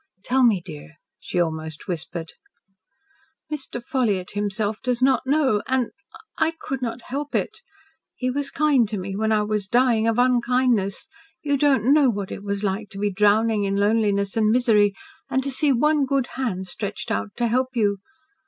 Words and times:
"Tell 0.23 0.43
me, 0.43 0.63
dear," 0.65 0.95
she 1.19 1.39
almost 1.39 1.87
whispered. 1.87 2.31
"Mr. 3.53 3.79
Ffolliott 3.83 4.31
himself 4.31 4.81
does 4.81 4.99
not 4.99 5.27
know 5.27 5.61
and 5.67 5.91
I 6.39 6.53
could 6.59 6.81
not 6.81 7.03
help 7.03 7.35
it. 7.35 7.59
He 8.15 8.31
was 8.31 8.49
kind 8.49 8.89
to 8.89 8.97
me 8.97 9.15
when 9.15 9.31
I 9.31 9.43
was 9.43 9.67
dying 9.67 10.07
of 10.07 10.17
unkindness. 10.17 11.07
You 11.43 11.55
don't 11.55 11.93
know 11.93 12.09
what 12.09 12.31
it 12.31 12.41
was 12.41 12.63
like 12.63 12.89
to 12.89 12.97
be 12.97 13.13
drowning 13.13 13.63
in 13.63 13.75
loneliness 13.75 14.35
and 14.35 14.49
misery, 14.49 14.95
and 15.29 15.43
to 15.43 15.51
see 15.51 15.71
one 15.71 16.05
good 16.07 16.29
hand 16.33 16.65
stretched 16.65 17.11
out 17.11 17.35
to 17.35 17.45
help 17.45 17.75
you. 17.75 17.99